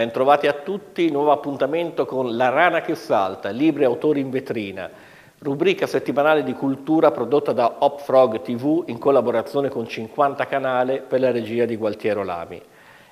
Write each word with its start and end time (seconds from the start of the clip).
Bentrovati 0.00 0.46
a 0.46 0.54
tutti, 0.54 1.10
nuovo 1.10 1.30
appuntamento 1.30 2.06
con 2.06 2.34
La 2.34 2.48
Rana 2.48 2.80
che 2.80 2.94
Salta, 2.94 3.50
libri 3.50 3.84
autori 3.84 4.20
in 4.20 4.30
vetrina, 4.30 4.88
rubrica 5.40 5.86
settimanale 5.86 6.42
di 6.42 6.54
cultura 6.54 7.10
prodotta 7.10 7.52
da 7.52 7.76
Hopfrog 7.80 8.40
TV 8.40 8.84
in 8.86 8.96
collaborazione 8.96 9.68
con 9.68 9.86
50 9.86 10.46
Canale 10.46 11.00
per 11.02 11.20
la 11.20 11.30
regia 11.30 11.66
di 11.66 11.76
Gualtiero 11.76 12.24
Lami. 12.24 12.62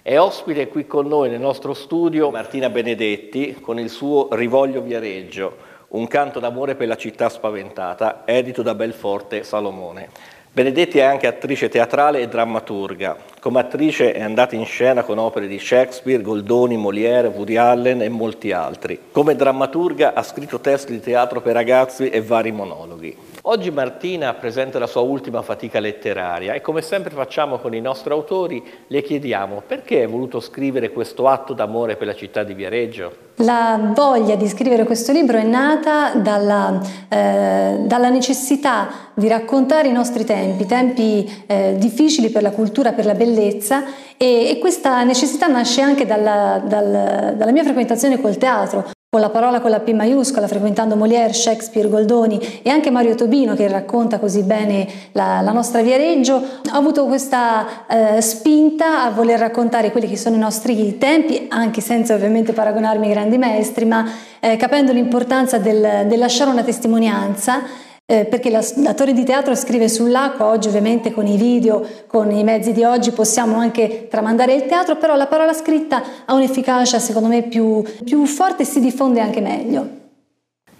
È 0.00 0.18
ospite 0.18 0.68
qui 0.68 0.86
con 0.86 1.06
noi 1.06 1.28
nel 1.28 1.40
nostro 1.40 1.74
studio 1.74 2.30
Martina 2.30 2.70
Benedetti 2.70 3.58
con 3.60 3.78
il 3.78 3.90
suo 3.90 4.28
Rivoglio 4.30 4.80
Viareggio, 4.80 5.56
un 5.88 6.06
canto 6.06 6.40
d'amore 6.40 6.74
per 6.74 6.88
la 6.88 6.96
città 6.96 7.28
spaventata, 7.28 8.22
edito 8.24 8.62
da 8.62 8.74
Belforte 8.74 9.42
Salomone. 9.42 10.08
Benedetti 10.58 10.98
è 10.98 11.02
anche 11.02 11.28
attrice 11.28 11.68
teatrale 11.68 12.18
e 12.18 12.26
drammaturga. 12.26 13.16
Come 13.38 13.60
attrice 13.60 14.12
è 14.12 14.22
andata 14.22 14.56
in 14.56 14.64
scena 14.64 15.04
con 15.04 15.16
opere 15.16 15.46
di 15.46 15.56
Shakespeare, 15.56 16.20
Goldoni, 16.20 16.76
Molière, 16.76 17.28
Woody 17.28 17.54
Allen 17.54 18.02
e 18.02 18.08
molti 18.08 18.50
altri. 18.50 18.98
Come 19.12 19.36
drammaturga 19.36 20.14
ha 20.14 20.22
scritto 20.24 20.58
testi 20.58 20.90
di 20.90 21.00
teatro 21.00 21.40
per 21.40 21.52
ragazzi 21.52 22.08
e 22.08 22.20
vari 22.20 22.50
monologhi. 22.50 23.37
Oggi 23.50 23.70
Martina 23.70 24.34
presenta 24.34 24.78
la 24.78 24.86
sua 24.86 25.00
ultima 25.00 25.40
fatica 25.40 25.80
letteraria 25.80 26.52
e 26.52 26.60
come 26.60 26.82
sempre 26.82 27.14
facciamo 27.14 27.56
con 27.56 27.72
i 27.72 27.80
nostri 27.80 28.12
autori 28.12 28.62
le 28.88 29.02
chiediamo 29.02 29.62
perché 29.66 30.00
hai 30.00 30.06
voluto 30.06 30.38
scrivere 30.38 30.92
questo 30.92 31.26
atto 31.26 31.54
d'amore 31.54 31.96
per 31.96 32.08
la 32.08 32.14
città 32.14 32.44
di 32.44 32.52
Viareggio? 32.52 33.10
La 33.36 33.92
voglia 33.94 34.34
di 34.34 34.46
scrivere 34.48 34.84
questo 34.84 35.12
libro 35.12 35.38
è 35.38 35.44
nata 35.44 36.12
dalla, 36.16 36.78
eh, 37.08 37.78
dalla 37.86 38.10
necessità 38.10 38.90
di 39.14 39.28
raccontare 39.28 39.88
i 39.88 39.92
nostri 39.92 40.26
tempi, 40.26 40.66
tempi 40.66 41.44
eh, 41.46 41.76
difficili 41.78 42.28
per 42.28 42.42
la 42.42 42.50
cultura, 42.50 42.92
per 42.92 43.06
la 43.06 43.14
bellezza 43.14 43.82
e, 44.18 44.50
e 44.50 44.58
questa 44.58 45.02
necessità 45.04 45.46
nasce 45.46 45.80
anche 45.80 46.04
dalla, 46.04 46.62
dal, 46.62 47.32
dalla 47.34 47.52
mia 47.52 47.64
frequentazione 47.64 48.20
col 48.20 48.36
teatro 48.36 48.90
con 49.10 49.22
la 49.22 49.30
parola 49.30 49.60
con 49.60 49.70
la 49.70 49.80
P 49.80 49.94
maiuscola, 49.94 50.46
frequentando 50.46 50.94
Molière, 50.94 51.32
Shakespeare, 51.32 51.88
Goldoni 51.88 52.60
e 52.62 52.68
anche 52.68 52.90
Mario 52.90 53.14
Tobino 53.14 53.54
che 53.54 53.66
racconta 53.66 54.18
così 54.18 54.42
bene 54.42 54.86
la, 55.12 55.40
la 55.40 55.52
nostra 55.52 55.80
Viareggio, 55.80 56.34
ho 56.34 56.76
avuto 56.76 57.06
questa 57.06 57.86
eh, 57.88 58.20
spinta 58.20 59.04
a 59.04 59.10
voler 59.10 59.38
raccontare 59.38 59.92
quelli 59.92 60.08
che 60.08 60.18
sono 60.18 60.36
i 60.36 60.38
nostri 60.38 60.98
tempi, 60.98 61.46
anche 61.48 61.80
senza 61.80 62.12
ovviamente 62.12 62.52
paragonarmi 62.52 63.06
ai 63.06 63.12
grandi 63.12 63.38
maestri, 63.38 63.86
ma 63.86 64.06
eh, 64.40 64.58
capendo 64.58 64.92
l'importanza 64.92 65.56
del, 65.56 66.04
del 66.06 66.18
lasciare 66.18 66.50
una 66.50 66.62
testimonianza 66.62 67.62
eh, 68.10 68.24
perché 68.24 68.48
l'attore 68.48 69.12
di 69.12 69.22
teatro 69.22 69.54
scrive 69.54 69.86
sull'acqua, 69.86 70.46
oggi 70.46 70.68
ovviamente 70.68 71.12
con 71.12 71.26
i 71.26 71.36
video, 71.36 71.86
con 72.06 72.30
i 72.30 72.42
mezzi 72.42 72.72
di 72.72 72.82
oggi 72.82 73.10
possiamo 73.10 73.58
anche 73.58 74.06
tramandare 74.08 74.54
il 74.54 74.64
teatro, 74.64 74.96
però 74.96 75.14
la 75.14 75.26
parola 75.26 75.52
scritta 75.52 76.02
ha 76.24 76.32
un'efficacia 76.32 76.98
secondo 77.00 77.28
me 77.28 77.42
più, 77.42 77.84
più 78.04 78.24
forte 78.24 78.62
e 78.62 78.64
si 78.64 78.80
diffonde 78.80 79.20
anche 79.20 79.42
meglio. 79.42 80.07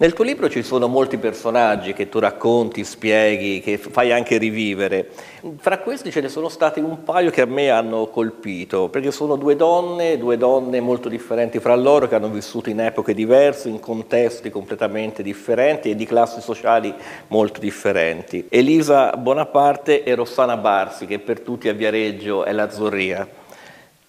Nel 0.01 0.13
tuo 0.13 0.23
libro 0.23 0.49
ci 0.49 0.63
sono 0.63 0.87
molti 0.87 1.17
personaggi 1.17 1.91
che 1.91 2.07
tu 2.07 2.19
racconti, 2.19 2.85
spieghi, 2.85 3.59
che 3.59 3.77
fai 3.77 4.13
anche 4.13 4.37
rivivere. 4.37 5.09
Fra 5.57 5.79
questi 5.79 6.09
ce 6.09 6.21
ne 6.21 6.29
sono 6.29 6.47
stati 6.47 6.79
un 6.79 7.03
paio 7.03 7.31
che 7.31 7.41
a 7.41 7.45
me 7.45 7.69
hanno 7.69 8.07
colpito, 8.07 8.87
perché 8.87 9.11
sono 9.11 9.35
due 9.35 9.57
donne, 9.57 10.17
due 10.17 10.37
donne 10.37 10.79
molto 10.79 11.09
differenti 11.09 11.59
fra 11.59 11.75
loro, 11.75 12.07
che 12.07 12.15
hanno 12.15 12.29
vissuto 12.29 12.69
in 12.69 12.79
epoche 12.79 13.13
diverse, 13.13 13.67
in 13.67 13.81
contesti 13.81 14.49
completamente 14.49 15.21
differenti 15.21 15.89
e 15.89 15.95
di 15.97 16.05
classi 16.05 16.39
sociali 16.39 16.93
molto 17.27 17.59
differenti. 17.59 18.45
Elisa 18.47 19.17
Bonaparte 19.17 20.03
e 20.03 20.15
Rossana 20.15 20.55
Barsi, 20.55 21.07
che 21.07 21.19
per 21.19 21.41
tutti 21.41 21.67
a 21.67 21.73
Viareggio 21.73 22.45
è 22.45 22.53
la 22.53 22.69
Zorria. 22.69 23.27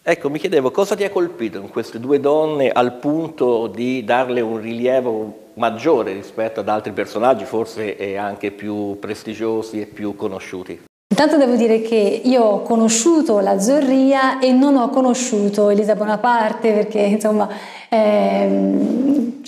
Ecco, 0.03 0.31
mi 0.31 0.39
chiedevo 0.39 0.71
cosa 0.71 0.97
ti 0.97 1.05
ha 1.05 1.11
colpito 1.11 1.59
in 1.59 1.69
queste 1.69 2.01
due 2.01 2.21
donne 2.21 2.71
al 2.71 2.95
punto 2.95 3.67
di 3.67 4.03
darle 4.03 4.41
un 4.41 4.59
rilievo 4.59 5.49
maggiore 5.55 6.15
rispetto 6.15 6.61
ad 6.61 6.71
altri 6.71 6.93
personaggi, 6.93 7.45
forse 7.45 8.17
anche 8.17 8.51
più 8.51 8.99
prestigiosi 8.99 9.83
e 9.83 9.85
più 9.85 10.17
conosciuti. 10.17 10.89
Intanto 11.11 11.37
devo 11.37 11.55
dire 11.55 11.83
che 11.83 12.23
io 12.25 12.43
ho 12.43 12.63
conosciuto 12.63 13.41
la 13.41 13.61
Zorria 13.61 14.39
e 14.39 14.53
non 14.53 14.77
ho 14.77 14.89
conosciuto 14.89 15.69
Elisa 15.69 15.95
Bonaparte 15.95 16.73
perché 16.73 17.01
insomma 17.01 17.47
eh, 17.91 18.49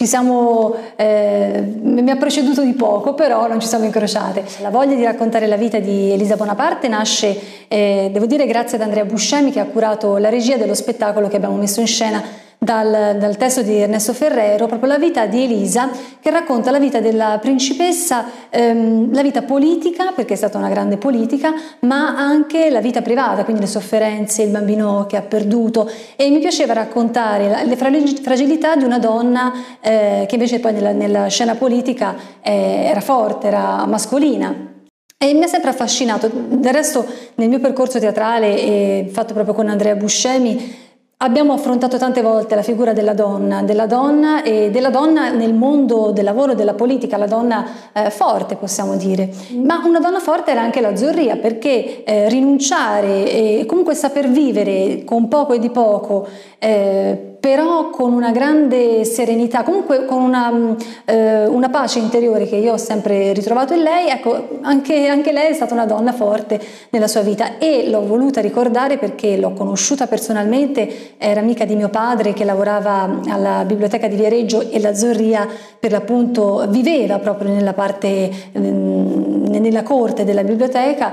ci 0.02 0.08
siamo, 0.08 0.74
eh, 0.96 1.62
mi 1.80 2.10
ha 2.10 2.16
preceduto 2.16 2.62
di 2.62 2.72
poco 2.72 3.14
però 3.14 3.46
non 3.46 3.60
ci 3.60 3.68
siamo 3.68 3.84
incrociate. 3.84 4.42
La 4.60 4.70
voglia 4.70 4.96
di 4.96 5.04
raccontare 5.04 5.46
la 5.46 5.56
vita 5.56 5.78
di 5.78 6.10
Elisa 6.10 6.34
Bonaparte 6.34 6.88
nasce, 6.88 7.38
eh, 7.68 8.10
devo 8.12 8.26
dire, 8.26 8.46
grazie 8.46 8.78
ad 8.78 8.82
Andrea 8.82 9.04
Buscemi 9.04 9.52
che 9.52 9.60
ha 9.60 9.64
curato 9.64 10.16
la 10.16 10.28
regia 10.28 10.56
dello 10.56 10.74
spettacolo 10.74 11.28
che 11.28 11.36
abbiamo 11.36 11.54
messo 11.54 11.78
in 11.78 11.86
scena 11.86 12.20
dal, 12.62 13.16
dal, 13.18 13.36
testo 13.36 13.62
di 13.62 13.76
Ernesto 13.76 14.12
Ferrero, 14.12 14.66
proprio 14.66 14.88
la 14.88 14.98
vita 14.98 15.26
di 15.26 15.42
Elisa, 15.42 15.90
che 16.20 16.30
racconta 16.30 16.70
la 16.70 16.78
vita 16.78 17.00
della 17.00 17.38
principessa, 17.40 18.24
ehm, 18.50 19.12
la 19.12 19.22
vita 19.22 19.42
politica, 19.42 20.12
perché 20.14 20.34
è 20.34 20.36
stata 20.36 20.58
una 20.58 20.68
grande 20.68 20.96
politica, 20.96 21.52
ma 21.80 22.16
anche 22.16 22.70
la 22.70 22.80
vita 22.80 23.02
privata, 23.02 23.42
quindi 23.42 23.62
le 23.62 23.68
sofferenze, 23.68 24.42
il 24.42 24.50
bambino 24.50 25.06
che 25.08 25.16
ha 25.16 25.22
perduto. 25.22 25.90
E 26.14 26.30
mi 26.30 26.38
piaceva 26.38 26.72
raccontare 26.72 27.48
la, 27.48 27.62
le 27.64 27.74
fragilità 27.76 28.76
di 28.76 28.84
una 28.84 29.00
donna 29.00 29.52
eh, 29.80 30.24
che 30.28 30.34
invece 30.36 30.60
poi 30.60 30.72
nella, 30.72 30.92
nella 30.92 31.26
scena 31.26 31.56
politica 31.56 32.14
eh, 32.40 32.84
era 32.84 33.00
forte, 33.00 33.48
era 33.48 33.84
mascolina. 33.86 34.70
E 35.18 35.34
mi 35.34 35.42
ha 35.42 35.48
sempre 35.48 35.70
affascinato. 35.70 36.30
Del 36.32 36.72
resto, 36.72 37.04
nel 37.36 37.48
mio 37.48 37.58
percorso 37.58 37.98
teatrale, 37.98 38.56
eh, 38.56 39.10
fatto 39.12 39.34
proprio 39.34 39.54
con 39.54 39.68
Andrea 39.68 39.96
Buscemi, 39.96 40.90
Abbiamo 41.24 41.52
affrontato 41.52 41.98
tante 41.98 42.20
volte 42.20 42.56
la 42.56 42.62
figura 42.62 42.92
della 42.92 43.14
donna, 43.14 43.62
della 43.62 43.86
donna 43.86 44.42
e 44.42 44.72
della 44.72 44.90
donna 44.90 45.30
nel 45.30 45.54
mondo 45.54 46.10
del 46.10 46.24
lavoro, 46.24 46.54
della 46.54 46.74
politica, 46.74 47.16
la 47.16 47.28
donna 47.28 47.64
eh, 47.92 48.10
forte 48.10 48.56
possiamo 48.56 48.96
dire. 48.96 49.30
Ma 49.64 49.80
una 49.84 50.00
donna 50.00 50.18
forte 50.18 50.50
era 50.50 50.62
anche 50.62 50.80
la 50.80 50.96
Zorria 50.96 51.36
perché 51.36 52.02
eh, 52.02 52.28
rinunciare 52.28 53.30
e 53.30 53.66
comunque 53.66 53.94
saper 53.94 54.30
vivere 54.30 55.04
con 55.04 55.28
poco 55.28 55.52
e 55.52 55.60
di 55.60 55.70
poco 55.70 56.26
eh, 56.58 57.31
però 57.42 57.90
con 57.90 58.12
una 58.12 58.30
grande 58.30 59.04
serenità, 59.04 59.64
comunque 59.64 60.04
con 60.04 60.22
una, 60.22 60.76
eh, 61.04 61.44
una, 61.46 61.70
pace 61.70 61.98
interiore 61.98 62.46
che 62.46 62.54
io 62.54 62.74
ho 62.74 62.76
sempre 62.76 63.32
ritrovato 63.32 63.74
in 63.74 63.82
lei, 63.82 64.10
ecco, 64.10 64.60
anche, 64.60 65.08
anche, 65.08 65.32
lei 65.32 65.50
è 65.50 65.52
stata 65.52 65.74
una 65.74 65.84
donna 65.84 66.12
forte 66.12 66.60
nella 66.90 67.08
sua 67.08 67.22
vita 67.22 67.58
e 67.58 67.88
l'ho 67.90 68.06
voluta 68.06 68.40
ricordare 68.40 68.96
perché 68.96 69.36
l'ho 69.36 69.54
conosciuta 69.54 70.06
personalmente, 70.06 71.16
era 71.18 71.40
amica 71.40 71.64
di 71.64 71.74
mio 71.74 71.88
padre 71.88 72.32
che 72.32 72.44
lavorava 72.44 73.22
alla 73.26 73.64
biblioteca 73.64 74.06
di 74.06 74.14
Viareggio 74.14 74.70
e 74.70 74.78
la 74.78 74.94
Zorria 74.94 75.44
per 75.80 75.90
l'appunto 75.90 76.64
viveva 76.68 77.18
proprio 77.18 77.52
nella 77.52 77.72
parte, 77.72 78.30
nella 78.52 79.82
corte 79.82 80.22
della 80.22 80.44
biblioteca. 80.44 81.12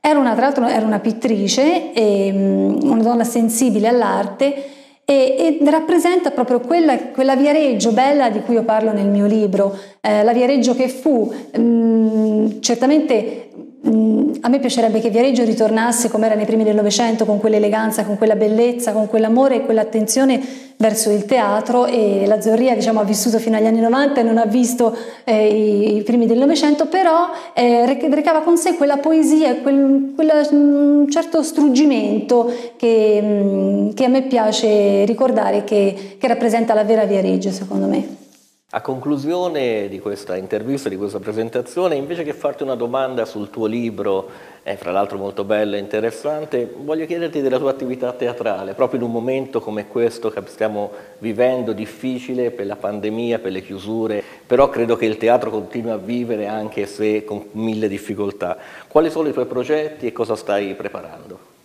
Era 0.00 0.18
una, 0.18 0.32
tra 0.32 0.46
l'altro 0.46 0.66
era 0.68 0.86
una 0.86 1.00
pittrice, 1.00 1.92
e, 1.92 2.30
una 2.32 3.02
donna 3.02 3.24
sensibile 3.24 3.88
all'arte 3.88 4.70
e, 5.08 5.58
e 5.62 5.70
rappresenta 5.70 6.32
proprio 6.32 6.58
quella, 6.58 6.98
quella, 6.98 7.36
Viareggio 7.36 7.92
bella 7.92 8.28
di 8.28 8.40
cui 8.40 8.54
io 8.54 8.64
parlo 8.64 8.92
nel 8.92 9.06
mio 9.06 9.26
libro, 9.26 9.78
eh, 10.00 10.24
la 10.24 10.32
Viareggio 10.32 10.74
che 10.74 10.88
fu, 10.88 11.32
mh, 11.56 11.60
mm, 11.60 12.60
certamente 12.60 13.50
a 13.86 14.48
me 14.48 14.58
piacerebbe 14.58 15.00
che 15.00 15.10
Viareggio 15.10 15.44
ritornasse 15.44 16.08
come 16.08 16.26
era 16.26 16.34
nei 16.34 16.44
primi 16.44 16.64
del 16.64 16.74
Novecento, 16.74 17.24
con 17.24 17.38
quell'eleganza, 17.38 18.04
con 18.04 18.18
quella 18.18 18.34
bellezza, 18.34 18.92
con 18.92 19.06
quell'amore 19.06 19.56
e 19.56 19.64
quell'attenzione 19.64 20.40
verso 20.76 21.10
il 21.10 21.24
teatro 21.24 21.86
e 21.86 22.24
la 22.26 22.40
Zorria 22.40 22.74
diciamo, 22.74 23.00
ha 23.00 23.04
vissuto 23.04 23.38
fino 23.38 23.56
agli 23.56 23.66
anni 23.66 23.80
90 23.80 24.20
e 24.20 24.22
non 24.22 24.38
ha 24.38 24.44
visto 24.44 24.94
eh, 25.24 25.96
i, 25.96 26.02
primi 26.02 26.26
del 26.26 26.38
Novecento, 26.38 26.86
però 26.86 27.30
eh, 27.54 27.86
recava 28.10 28.40
con 28.40 28.56
sé 28.56 28.74
quella 28.74 28.96
poesia, 28.98 29.56
quel, 29.56 30.12
quel 30.14 30.48
um, 30.50 31.08
certo 31.08 31.42
struggimento 31.42 32.52
che, 32.76 33.20
um, 33.22 33.94
che, 33.94 34.04
a 34.04 34.08
me 34.08 34.22
piace 34.22 35.04
ricordare, 35.04 35.64
che, 35.64 36.16
che 36.18 36.28
rappresenta 36.28 36.74
la 36.74 36.84
vera 36.84 37.04
Viareggio 37.04 37.50
secondo 37.50 37.86
me. 37.86 38.25
A 38.70 38.80
conclusione 38.80 39.86
di 39.88 40.00
questa 40.00 40.34
intervista, 40.34 40.88
di 40.88 40.96
questa 40.96 41.20
presentazione, 41.20 41.94
invece 41.94 42.24
che 42.24 42.32
farti 42.32 42.64
una 42.64 42.74
domanda 42.74 43.24
sul 43.24 43.48
tuo 43.48 43.66
libro, 43.66 44.28
eh, 44.64 44.76
fra 44.76 44.90
l'altro 44.90 45.18
molto 45.18 45.44
bello 45.44 45.76
e 45.76 45.78
interessante, 45.78 46.74
voglio 46.76 47.06
chiederti 47.06 47.42
della 47.42 47.58
tua 47.58 47.70
attività 47.70 48.12
teatrale, 48.12 48.74
proprio 48.74 48.98
in 48.98 49.06
un 49.06 49.12
momento 49.12 49.60
come 49.60 49.86
questo 49.86 50.30
che 50.30 50.42
stiamo 50.46 50.90
vivendo, 51.20 51.72
difficile 51.72 52.50
per 52.50 52.66
la 52.66 52.74
pandemia, 52.74 53.38
per 53.38 53.52
le 53.52 53.62
chiusure, 53.62 54.20
però 54.44 54.68
credo 54.68 54.96
che 54.96 55.06
il 55.06 55.16
teatro 55.16 55.50
continui 55.50 55.92
a 55.92 55.96
vivere 55.96 56.48
anche 56.48 56.86
se 56.86 57.24
con 57.24 57.46
mille 57.52 57.86
difficoltà. 57.86 58.58
Quali 58.88 59.10
sono 59.10 59.28
i 59.28 59.32
tuoi 59.32 59.46
progetti 59.46 60.08
e 60.08 60.12
cosa 60.12 60.34
stai 60.34 60.74
preparando? 60.74 61.55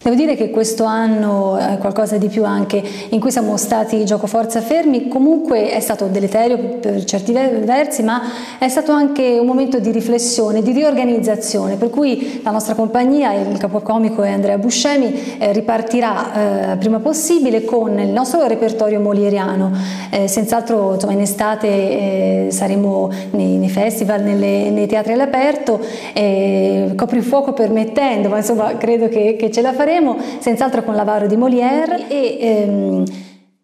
Devo 0.00 0.14
dire 0.14 0.36
che 0.36 0.50
questo 0.50 0.84
anno, 0.84 1.58
eh, 1.58 1.76
qualcosa 1.78 2.18
di 2.18 2.28
più 2.28 2.44
anche, 2.44 2.80
in 3.08 3.18
cui 3.18 3.32
siamo 3.32 3.56
stati 3.56 4.04
gioco 4.04 4.28
forza 4.28 4.60
fermi, 4.60 5.08
comunque 5.08 5.70
è 5.70 5.80
stato 5.80 6.06
deleterio 6.06 6.56
per 6.80 7.02
certi 7.02 7.32
versi, 7.32 8.04
ma 8.04 8.22
è 8.60 8.68
stato 8.68 8.92
anche 8.92 9.38
un 9.40 9.44
momento 9.44 9.80
di 9.80 9.90
riflessione, 9.90 10.62
di 10.62 10.70
riorganizzazione, 10.70 11.74
per 11.74 11.90
cui 11.90 12.40
la 12.44 12.52
nostra 12.52 12.74
compagnia, 12.74 13.32
il 13.32 13.58
capocomico 13.58 14.22
è 14.22 14.30
Andrea 14.30 14.56
Buscemi, 14.56 15.36
eh, 15.36 15.52
ripartirà 15.52 16.74
eh, 16.74 16.76
prima 16.76 17.00
possibile 17.00 17.64
con 17.64 17.98
il 17.98 18.10
nostro 18.10 18.46
repertorio 18.46 19.00
molieriano. 19.00 19.72
Eh, 20.10 20.28
senz'altro 20.28 20.94
insomma, 20.94 21.12
in 21.12 21.20
estate 21.22 21.66
eh, 21.66 22.46
saremo 22.50 23.10
nei, 23.32 23.56
nei 23.56 23.68
festival, 23.68 24.22
nelle, 24.22 24.70
nei 24.70 24.86
teatri 24.86 25.14
all'aperto, 25.14 25.80
eh, 26.12 26.92
coprifuoco 26.94 27.52
permettendo, 27.52 28.28
ma 28.28 28.36
insomma 28.36 28.76
credo 28.76 29.08
che, 29.08 29.34
che 29.36 29.50
ce 29.50 29.60
la 29.60 29.72
faremo, 29.72 29.86
senz'altro 30.38 30.82
con 30.82 30.94
l'avaro 30.94 31.26
di 31.26 31.36
Molière 31.36 32.08
e 32.08 32.38
ehm, 32.40 33.04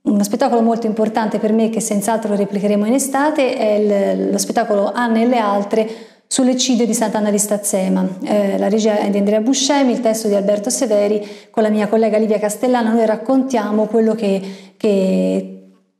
uno 0.03 0.23
spettacolo 0.23 0.61
molto 0.61 0.87
importante 0.87 1.39
per 1.39 1.53
me 1.53 1.71
che 1.71 1.81
senz'altro 1.81 2.35
replicheremo 2.35 2.85
in 2.87 2.95
estate 2.95 3.57
è 3.57 3.75
il, 3.75 4.31
lo 4.31 4.39
spettacolo 4.39 4.93
Anne 4.93 5.23
e 5.23 5.27
le 5.27 5.39
altre 5.39 5.89
sull'eccidio 6.27 6.85
di 6.85 6.95
Sant'Anna 6.95 7.31
di 7.31 7.39
Stazzema. 7.39 8.07
Eh, 8.25 8.59
la 8.59 8.69
regia 8.69 8.99
è 8.99 9.09
di 9.09 9.19
Andrea 9.19 9.41
Buscemi, 9.41 9.93
il 9.93 10.01
testo 10.01 10.29
di 10.29 10.35
Alberto 10.35 10.69
Severi, 10.69 11.25
con 11.51 11.63
la 11.63 11.69
mia 11.69 11.87
collega 11.87 12.19
Livia 12.19 12.39
Castellana 12.39 12.93
noi 12.93 13.07
raccontiamo 13.07 13.87
quello 13.87 14.15
che, 14.15 14.41
che 14.77 15.54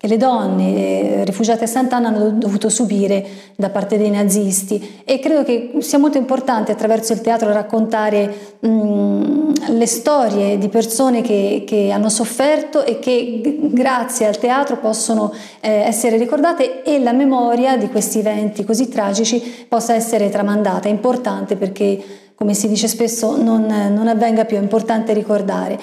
che 0.05 0.11
le 0.11 0.17
donne 0.19 0.75
eh, 0.75 1.25
rifugiate 1.25 1.65
a 1.65 1.67
Sant'Anna 1.67 2.09
hanno 2.09 2.29
dovuto 2.33 2.69
subire 2.69 3.25
da 3.57 3.71
parte 3.71 3.97
dei 3.97 4.11
nazisti 4.11 5.01
e 5.03 5.19
credo 5.19 5.45
che 5.45 5.73
sia 5.79 5.97
molto 5.97 6.19
importante 6.19 6.73
attraverso 6.73 7.15
il 7.15 7.23
teatro 7.23 7.51
raccontare 7.51 8.59
mh, 8.61 9.71
le 9.71 9.87
storie 9.87 10.59
di 10.59 10.69
persone 10.69 11.23
che, 11.23 11.65
che, 11.67 11.91
hanno 11.91 12.11
sofferto 12.11 12.85
e 12.85 12.99
che 12.99 13.61
grazie 13.73 14.27
al 14.27 14.37
teatro 14.37 14.77
possono 14.77 15.33
eh, 15.61 15.71
essere 15.71 16.19
ricordate 16.19 16.83
e 16.83 16.99
la 17.01 17.13
memoria 17.13 17.79
di 17.79 17.89
questi 17.89 18.19
eventi 18.19 18.63
così 18.63 18.91
tragici 18.91 19.65
possa 19.67 19.95
essere 19.95 20.29
tramandata. 20.29 20.87
È 20.87 20.91
importante 20.91 21.57
perché 21.57 22.05
come 22.35 22.53
si 22.53 22.69
dice 22.69 22.89
spesso 22.89 23.43
non, 23.43 23.65
non 23.65 24.07
avvenga 24.09 24.45
più, 24.45 24.59
è 24.59 24.61
importante 24.61 25.15
ricordare. 25.15 25.79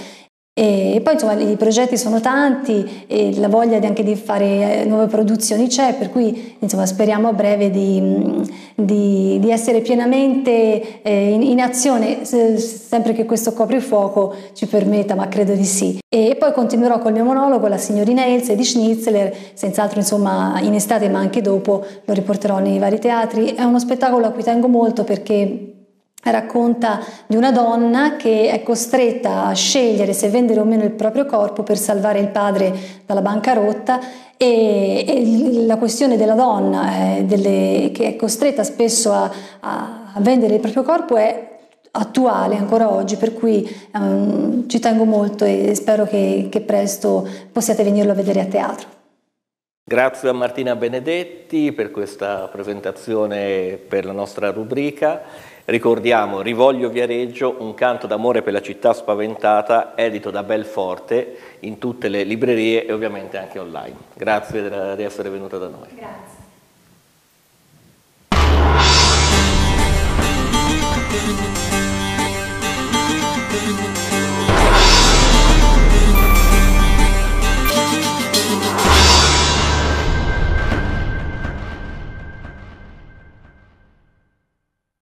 E 0.54 1.00
poi 1.02 1.14
insomma 1.14 1.40
i 1.40 1.56
progetti 1.56 1.98
sono 1.98 2.20
tanti 2.20 3.06
e 3.08 3.40
la 3.40 3.48
voglia 3.48 3.78
anche 3.78 4.04
di 4.04 4.18
fare 4.18 4.82
eh, 4.82 4.86
nuove 4.86 5.08
produzioni 5.08 5.68
c'è, 5.68 5.94
per 5.94 6.10
cui 6.10 6.58
insomma 6.60 6.86
speriamo 6.86 7.30
a 7.30 7.34
breve 7.34 7.72
di, 7.72 8.02
mm, 8.02 8.42
di, 8.76 9.38
di 9.40 9.50
essere 9.50 9.80
pienamente 9.80 11.02
eh, 11.04 11.32
in, 11.32 11.42
in, 11.42 11.62
azione, 11.62 12.26
sempre 12.26 13.14
che 13.14 13.24
questo 13.24 13.54
coprifuoco 13.54 14.36
ci 14.52 14.68
permetta, 14.68 15.16
ma 15.16 15.30
credo 15.30 15.54
di 15.54 15.64
sì. 15.64 16.00
E 16.10 16.36
poi 16.38 16.52
continuerò 16.52 17.00
col 17.00 17.14
mio 17.14 17.24
monologo, 17.24 17.68
la 17.68 17.78
signorina 17.78 18.26
Elsa 18.26 18.54
di 18.54 18.66
Schnitzler, 18.66 19.34
senz'altro 19.54 20.00
insomma 20.00 20.60
in 20.62 20.74
estate 20.74 21.08
ma 21.08 21.20
anche 21.20 21.40
dopo 21.40 21.86
lo 22.04 22.14
riporterò 22.14 22.60
nei 22.60 22.78
vari 22.78 23.00
teatri. 23.00 23.54
È 23.54 23.64
uno 23.64 23.80
spettacolo 23.80 24.26
a 24.26 24.32
cui 24.32 24.44
tengo 24.44 24.68
molto 24.68 25.06
perché 25.06 25.71
racconta 26.30 27.00
di 27.26 27.36
una 27.36 27.52
donna 27.52 28.16
che 28.16 28.50
è 28.50 28.62
costretta 28.62 29.46
a 29.46 29.54
scegliere 29.54 30.14
se 30.14 30.30
vendere 30.30 30.60
o 30.60 30.66
meno 30.66 30.84
il 30.84 30.92
proprio 30.92 31.26
corpo 31.26 31.64
per 31.64 31.78
salvare 31.78 32.20
il 32.20 32.28
padre 32.28 32.74
dalla 33.06 33.22
bancarotta 33.22 34.00
e, 34.38 35.06
e 35.08 35.66
la 35.66 35.78
questione 35.78 36.18
della 36.18 36.36
donna 36.36 37.16
eh, 37.18 37.24
delle, 37.26 37.92
che 37.94 38.08
è 38.08 38.16
costretta 38.16 38.64
spesso 38.64 39.12
a, 39.12 39.32
a, 39.60 40.14
vendere 40.18 40.56
il 40.56 40.60
proprio 40.60 40.84
corpo 40.84 41.16
è 41.16 41.50
attuale 41.92 42.56
ancora 42.56 42.92
oggi 42.92 43.16
per 43.18 43.34
cui 43.34 43.68
um, 43.94 44.68
ci 44.68 44.80
tengo 44.80 45.06
molto 45.06 45.44
e 45.46 45.74
spero 45.76 46.06
che, 46.06 46.48
che 46.50 46.62
presto 46.62 47.28
possiate 47.52 47.84
venirlo 47.84 48.12
a 48.12 48.16
vedere 48.16 48.42
a 48.42 48.46
teatro. 48.46 49.01
Grazie 49.92 50.30
a 50.30 50.32
Martina 50.32 50.78
Benedetti 50.78 51.74
per 51.74 51.92
questa 51.92 52.48
presentazione 52.48 53.76
per 53.76 54.06
la 54.06 54.14
nostra 54.14 54.50
rubrica. 54.50 55.22
Ricordiamo 55.66 56.40
Rivoglio 56.40 56.88
Viareggio, 56.88 57.58
un 57.60 57.74
canto 57.74 58.08
d'amore 58.08 58.42
per 58.42 58.54
la 58.54 58.62
città 58.62 58.94
spaventata, 58.94 59.92
edito 59.98 60.32
da 60.32 60.44
Belforte 60.44 61.58
in 61.60 61.78
tutte 61.78 62.08
le 62.08 62.24
librerie 62.24 62.86
e 62.86 62.94
ovviamente 62.94 63.38
anche 63.38 63.60
online. 63.60 63.98
Grazie 64.14 64.96
di 64.96 65.04
essere 65.04 65.28
venuta 65.30 65.58
da 65.58 65.68
noi. 65.68 65.90
Grazie. 65.94 66.41